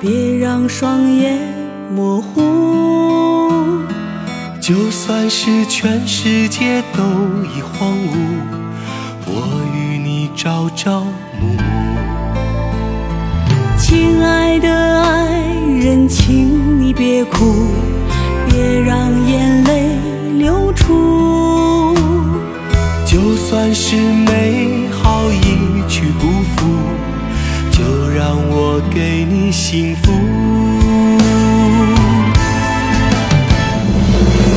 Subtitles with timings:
[0.00, 1.36] 别让双眼
[1.92, 2.40] 模糊。
[4.60, 7.02] 就算是全世界都
[7.44, 8.14] 已荒芜，
[9.26, 11.00] 我与你朝朝
[11.40, 11.62] 暮暮。
[13.76, 15.42] 亲爱的爱
[15.80, 17.66] 人，请你别哭，
[18.48, 19.96] 别让眼泪
[20.38, 21.94] 流出。
[23.04, 26.68] 就算是美好一去不复，
[27.78, 30.10] 就让我给你幸福。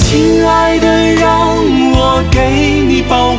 [0.00, 1.56] 亲爱的，让
[1.92, 3.38] 我给你保护，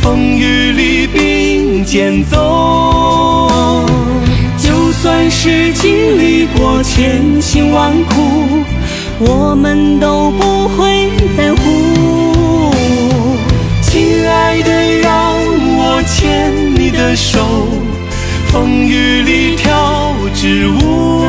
[0.00, 3.50] 风雨里并肩走。
[4.56, 8.64] 就算是经历过千辛万苦，
[9.18, 12.72] 我们都不会在乎。
[13.82, 15.36] 亲爱的，让
[15.76, 17.38] 我牵你的手，
[18.54, 21.24] 风雨里跳支舞。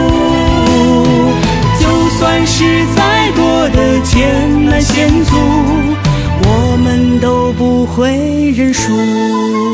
[1.79, 1.87] 就
[2.19, 5.35] 算是再多的艰难险阻，
[6.43, 9.64] 我们都不会认输。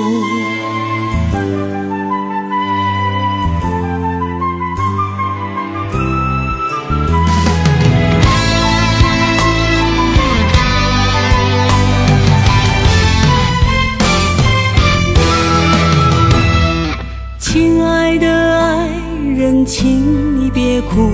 [19.65, 21.11] 请你别哭，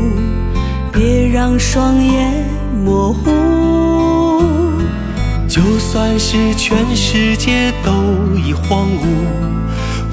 [0.92, 2.46] 别让双眼
[2.84, 3.32] 模糊。
[5.48, 7.92] 就算是全世界都
[8.38, 9.06] 已荒芜，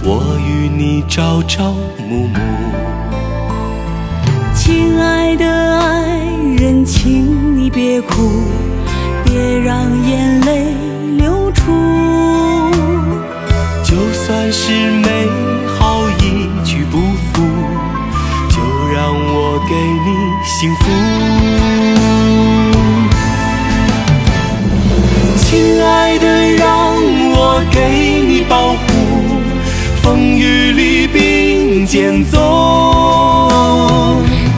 [0.05, 1.73] 我与你朝朝
[2.09, 2.39] 暮暮。
[4.55, 5.47] 亲爱的
[5.79, 6.19] 爱
[6.57, 8.43] 人，请你别哭，
[9.25, 10.67] 别让眼泪
[11.19, 11.73] 流出。
[13.83, 15.27] 就算是美
[19.75, 20.09] 给你
[20.45, 20.85] 幸福。
[25.37, 26.95] 亲爱的，让
[27.33, 28.77] 我给你保护，
[30.01, 32.39] 风雨里并肩走。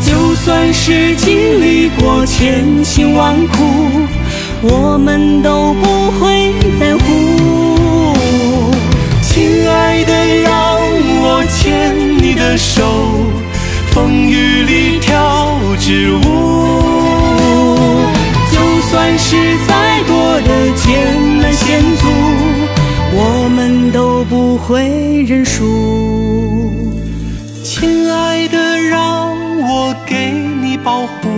[0.05, 3.55] 就算是经历过千辛万苦，
[4.61, 8.15] 我们都不会在乎。
[9.23, 10.13] 亲爱的，
[10.43, 10.79] 让
[11.23, 12.83] 我牵你的手，
[19.19, 22.07] 是再多的艰难险阻，
[23.13, 25.65] 我们都不会认输。
[27.65, 30.33] 亲爱的，让我给
[30.63, 31.29] 你保护，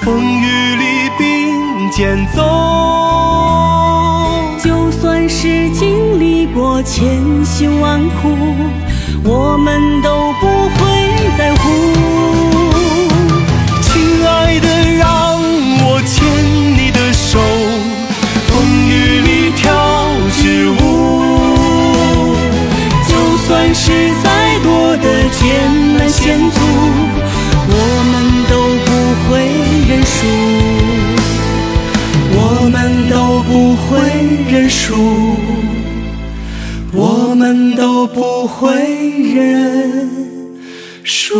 [0.00, 2.42] 风雨里并肩走。
[4.62, 8.34] 就算是经历过千辛万苦，
[9.24, 10.29] 我们都
[26.30, 26.60] 艰难险阻，
[27.72, 27.74] 我
[28.12, 28.14] 们
[28.48, 28.54] 都
[28.86, 28.88] 不
[29.26, 29.28] 会
[29.88, 30.14] 认输，
[32.36, 32.38] 我
[32.70, 32.78] 们
[33.10, 33.88] 都不会
[34.48, 34.94] 认输，
[36.92, 38.62] 我们都不会
[39.34, 40.08] 认
[41.02, 41.34] 输。